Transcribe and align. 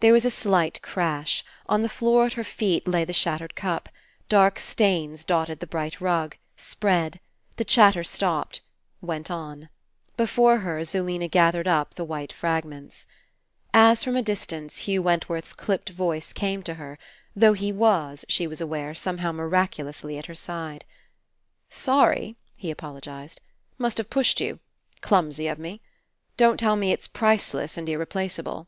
There 0.00 0.12
was 0.12 0.24
a 0.24 0.30
slight 0.32 0.82
crash. 0.82 1.44
On 1.68 1.82
the 1.82 1.88
floor 1.88 2.26
at 2.26 2.32
her 2.32 2.42
feet 2.42 2.88
lay 2.88 3.04
the 3.04 3.12
shattered 3.12 3.54
cup. 3.54 3.88
Dark 4.28 4.58
stains 4.58 5.22
dotted 5.24 5.60
the 5.60 5.68
bright 5.68 6.00
rug. 6.00 6.36
Spread. 6.56 7.20
The 7.58 7.64
chatter 7.64 8.02
stopped. 8.02 8.62
Went 9.00 9.30
on. 9.30 9.68
Before 10.16 10.58
her, 10.66 10.82
Zulena 10.82 11.28
gathered 11.28 11.68
up 11.68 11.94
the 11.94 12.02
white 12.04 12.32
fragments. 12.32 13.06
As 13.72 14.02
from 14.02 14.16
a 14.16 14.20
distance 14.22 14.78
Hugh 14.78 15.00
Wentworth's 15.02 15.54
dipt 15.54 15.90
voice 15.90 16.32
came 16.32 16.64
to 16.64 16.74
her, 16.74 16.98
though 17.36 17.52
he 17.52 17.70
was, 17.70 18.24
she 18.28 18.48
171 18.48 18.56
PASSING 18.56 18.66
w^s 18.66 18.66
aware, 18.66 18.94
somehow 19.20 19.30
miraculously 19.30 20.18
at 20.18 20.26
her 20.26 20.34
side. 20.34 20.84
"Sorry," 21.70 22.34
he 22.56 22.72
apologized. 22.72 23.40
"Must 23.78 23.98
have 23.98 24.10
pushed 24.10 24.40
you. 24.40 24.58
Clumsy 25.02 25.46
of 25.46 25.60
me. 25.60 25.80
Don't 26.36 26.58
tell 26.58 26.74
me 26.74 26.90
it's 26.90 27.06
priceless 27.06 27.76
and 27.76 27.88
irreplaceable." 27.88 28.66